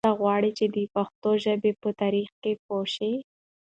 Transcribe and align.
آیا 0.03 0.09
ته 0.13 0.17
غواړې 0.19 0.51
چې 0.57 0.65
د 0.75 0.77
پښتو 0.95 1.29
ژبې 1.43 1.71
په 1.81 1.89
تاریخ 2.01 2.29
پوه 2.65 2.85
شې؟ 2.93 3.11